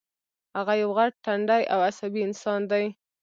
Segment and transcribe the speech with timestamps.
[0.57, 2.85] هغه یو غټ ټنډی او عصبي انسان دی